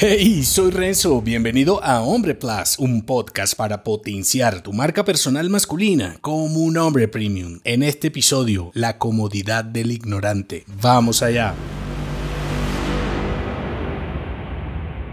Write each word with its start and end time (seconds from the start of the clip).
Hey, 0.00 0.44
soy 0.44 0.70
Renzo, 0.70 1.20
bienvenido 1.20 1.82
a 1.82 2.02
Hombre 2.02 2.36
Plus, 2.36 2.78
un 2.78 3.02
podcast 3.02 3.56
para 3.56 3.82
potenciar 3.82 4.62
tu 4.62 4.72
marca 4.72 5.04
personal 5.04 5.50
masculina 5.50 6.18
como 6.20 6.60
un 6.60 6.76
hombre 6.76 7.08
premium. 7.08 7.58
En 7.64 7.82
este 7.82 8.06
episodio, 8.06 8.70
la 8.74 8.96
comodidad 8.96 9.64
del 9.64 9.90
ignorante. 9.90 10.62
Vamos 10.80 11.20
allá. 11.20 11.52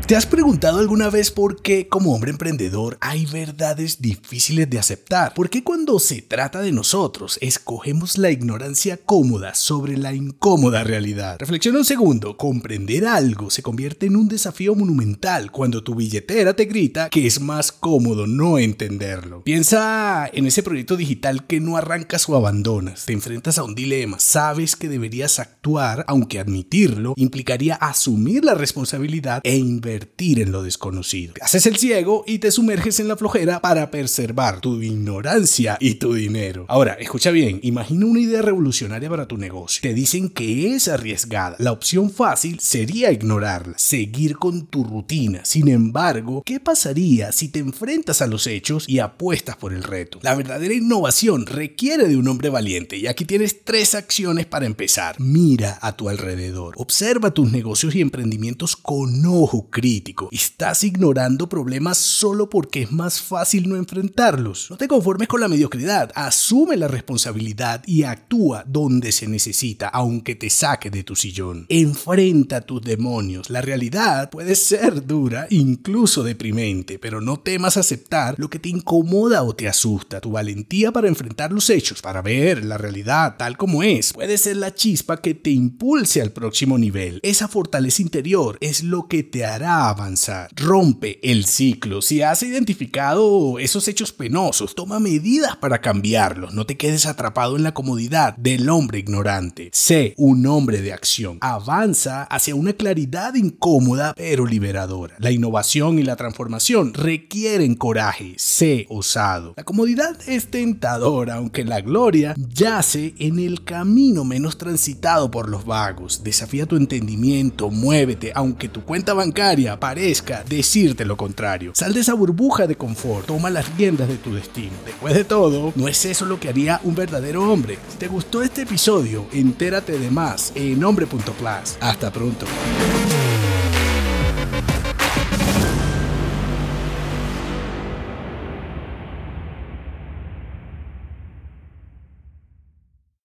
¿Te 0.07 0.15
has 0.15 0.27
preguntado 0.27 0.77
alguna 0.77 1.09
vez 1.09 1.31
por 1.31 1.63
qué 1.63 1.87
como 1.87 2.13
hombre 2.13 2.29
emprendedor 2.29 2.95
hay 3.01 3.25
verdades 3.25 4.03
difíciles 4.03 4.69
de 4.69 4.77
aceptar? 4.77 5.33
¿Por 5.33 5.49
qué 5.49 5.63
cuando 5.63 5.97
se 5.97 6.21
trata 6.21 6.61
de 6.61 6.71
nosotros 6.71 7.39
escogemos 7.41 8.19
la 8.19 8.29
ignorancia 8.29 8.97
cómoda 8.97 9.55
sobre 9.55 9.97
la 9.97 10.13
incómoda 10.13 10.83
realidad? 10.83 11.37
Reflexiona 11.39 11.79
un 11.79 11.85
segundo, 11.85 12.37
comprender 12.37 13.07
algo 13.07 13.49
se 13.49 13.63
convierte 13.63 14.05
en 14.05 14.15
un 14.15 14.27
desafío 14.27 14.75
monumental 14.75 15.51
cuando 15.51 15.83
tu 15.83 15.95
billetera 15.95 16.55
te 16.55 16.65
grita 16.65 17.09
que 17.09 17.25
es 17.25 17.41
más 17.41 17.71
cómodo 17.71 18.27
no 18.27 18.59
entenderlo. 18.59 19.41
Piensa 19.41 20.29
en 20.31 20.45
ese 20.45 20.61
proyecto 20.61 20.97
digital 20.97 21.47
que 21.47 21.59
no 21.59 21.77
arrancas 21.77 22.29
o 22.29 22.35
abandonas, 22.35 23.07
te 23.07 23.13
enfrentas 23.13 23.57
a 23.57 23.63
un 23.63 23.73
dilema, 23.73 24.19
sabes 24.19 24.75
que 24.75 24.87
deberías 24.87 25.39
actuar, 25.39 26.05
aunque 26.07 26.39
admitirlo 26.39 27.15
implicaría 27.17 27.73
asumir 27.73 28.45
la 28.45 28.53
responsabilidad 28.53 29.41
e 29.43 29.57
invertir 29.57 29.94
en 30.41 30.51
lo 30.51 30.63
desconocido. 30.63 31.33
haces 31.41 31.65
el 31.65 31.77
ciego 31.77 32.23
y 32.27 32.39
te 32.39 32.51
sumerges 32.51 32.99
en 32.99 33.07
la 33.07 33.17
flojera 33.17 33.61
para 33.61 33.91
preservar 33.91 34.59
tu 34.59 34.81
ignorancia 34.81 35.77
y 35.79 35.95
tu 35.95 36.13
dinero. 36.13 36.65
Ahora, 36.67 36.93
escucha 36.93 37.31
bien, 37.31 37.59
imagina 37.63 38.05
una 38.05 38.19
idea 38.19 38.41
revolucionaria 38.41 39.09
para 39.09 39.27
tu 39.27 39.37
negocio. 39.37 39.81
Te 39.81 39.93
dicen 39.93 40.29
que 40.29 40.73
es 40.73 40.87
arriesgada. 40.87 41.55
La 41.59 41.71
opción 41.71 42.11
fácil 42.11 42.59
sería 42.59 43.11
ignorarla, 43.11 43.77
seguir 43.77 44.37
con 44.37 44.67
tu 44.67 44.83
rutina. 44.83 45.45
Sin 45.45 45.67
embargo, 45.67 46.43
¿qué 46.45 46.59
pasaría 46.59 47.31
si 47.31 47.49
te 47.49 47.59
enfrentas 47.59 48.21
a 48.21 48.27
los 48.27 48.47
hechos 48.47 48.85
y 48.87 48.99
apuestas 48.99 49.57
por 49.57 49.73
el 49.73 49.83
reto? 49.83 50.19
La 50.23 50.35
verdadera 50.35 50.73
innovación 50.73 51.45
requiere 51.45 52.07
de 52.07 52.17
un 52.17 52.27
hombre 52.27 52.49
valiente 52.49 52.97
y 52.97 53.07
aquí 53.07 53.25
tienes 53.25 53.63
tres 53.63 53.95
acciones 53.95 54.45
para 54.45 54.65
empezar. 54.65 55.15
Mira 55.19 55.77
a 55.81 55.95
tu 55.95 56.09
alrededor. 56.09 56.75
Observa 56.77 57.31
tus 57.31 57.51
negocios 57.51 57.95
y 57.95 58.01
emprendimientos 58.01 58.75
con 58.75 59.25
ojo 59.25 59.69
crítico 59.69 59.84
Estás 60.31 60.83
ignorando 60.83 61.47
problemas 61.47 61.99
solo 61.99 62.49
porque 62.49 62.81
es 62.81 62.91
más 62.91 63.21
fácil 63.21 63.69
no 63.69 63.75
enfrentarlos. 63.75 64.71
No 64.71 64.77
te 64.77 64.87
conformes 64.87 65.27
con 65.27 65.41
la 65.41 65.47
mediocridad. 65.47 66.11
Asume 66.15 66.75
la 66.75 66.87
responsabilidad 66.87 67.83
y 67.85 68.01
actúa 68.01 68.63
donde 68.65 69.11
se 69.11 69.27
necesita, 69.27 69.87
aunque 69.89 70.33
te 70.33 70.49
saque 70.49 70.89
de 70.89 71.03
tu 71.03 71.15
sillón. 71.15 71.67
Enfrenta 71.69 72.61
tus 72.61 72.81
demonios. 72.81 73.51
La 73.51 73.61
realidad 73.61 74.31
puede 74.31 74.55
ser 74.55 75.05
dura, 75.05 75.45
incluso 75.51 76.23
deprimente, 76.23 76.97
pero 76.97 77.21
no 77.21 77.37
temas 77.37 77.77
aceptar 77.77 78.35
lo 78.39 78.49
que 78.49 78.57
te 78.57 78.69
incomoda 78.69 79.43
o 79.43 79.55
te 79.55 79.67
asusta. 79.67 80.19
Tu 80.19 80.31
valentía 80.31 80.91
para 80.91 81.07
enfrentar 81.07 81.51
los 81.51 81.69
hechos, 81.69 82.01
para 82.01 82.23
ver 82.23 82.65
la 82.65 82.79
realidad 82.79 83.35
tal 83.37 83.55
como 83.55 83.83
es, 83.83 84.13
puede 84.13 84.39
ser 84.39 84.57
la 84.57 84.73
chispa 84.73 85.21
que 85.21 85.35
te 85.35 85.51
impulse 85.51 86.23
al 86.23 86.31
próximo 86.31 86.79
nivel. 86.79 87.19
Esa 87.21 87.47
fortaleza 87.47 88.01
interior 88.01 88.57
es 88.61 88.81
lo 88.81 89.07
que 89.07 89.21
te 89.21 89.45
hará 89.45 89.74
avanzar. 89.75 90.49
Rompe 90.55 91.19
el 91.23 91.45
ciclo. 91.45 92.01
Si 92.01 92.21
has 92.21 92.43
identificado 92.43 93.59
esos 93.59 93.87
hechos 93.87 94.11
penosos, 94.11 94.75
toma 94.75 94.99
medidas 94.99 95.55
para 95.55 95.81
cambiarlos. 95.81 96.53
No 96.53 96.65
te 96.65 96.77
quedes 96.77 97.05
atrapado 97.05 97.55
en 97.55 97.63
la 97.63 97.73
comodidad 97.73 98.35
del 98.37 98.69
hombre 98.69 98.99
ignorante. 98.99 99.69
Sé 99.73 100.13
un 100.17 100.45
hombre 100.47 100.81
de 100.81 100.93
acción. 100.93 101.37
Avanza 101.41 102.23
hacia 102.23 102.55
una 102.55 102.73
claridad 102.73 103.35
incómoda 103.35 104.13
pero 104.15 104.45
liberadora. 104.45 105.15
La 105.19 105.31
innovación 105.31 105.99
y 105.99 106.03
la 106.03 106.15
transformación 106.15 106.93
requieren 106.93 107.75
coraje. 107.75 108.35
Sé 108.37 108.85
osado. 108.89 109.53
La 109.57 109.63
comodidad 109.63 110.17
es 110.27 110.47
tentadora, 110.51 111.35
aunque 111.35 111.63
la 111.63 111.81
gloria 111.81 112.35
yace 112.37 113.13
en 113.19 113.39
el 113.39 113.63
camino 113.63 114.23
menos 114.23 114.57
transitado 114.57 115.31
por 115.31 115.49
los 115.49 115.65
vagos. 115.65 116.23
Desafía 116.23 116.65
tu 116.65 116.75
entendimiento, 116.75 117.69
muévete, 117.69 118.31
aunque 118.35 118.69
tu 118.69 118.83
cuenta 118.83 119.13
bancaria 119.13 119.64
parezca 119.79 120.43
decirte 120.47 121.05
lo 121.05 121.17
contrario. 121.17 121.71
Sal 121.73 121.93
de 121.93 122.01
esa 122.01 122.13
burbuja 122.13 122.67
de 122.67 122.75
confort, 122.75 123.25
toma 123.25 123.49
las 123.49 123.75
riendas 123.75 124.07
de 124.07 124.17
tu 124.17 124.33
destino. 124.33 124.73
Después 124.85 125.13
de 125.13 125.23
todo, 125.23 125.73
no 125.75 125.87
es 125.87 126.05
eso 126.05 126.25
lo 126.25 126.39
que 126.39 126.49
haría 126.49 126.79
un 126.83 126.95
verdadero 126.95 127.51
hombre. 127.51 127.77
Si 127.89 127.97
te 127.97 128.07
gustó 128.07 128.43
este 128.43 128.61
episodio, 128.61 129.25
entérate 129.31 129.97
de 129.97 130.11
más 130.11 130.51
en 130.55 130.83
hombre.plus. 130.83 131.77
Hasta 131.79 132.11
pronto. 132.11 132.45